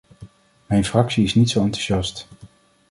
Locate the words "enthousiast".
1.63-2.27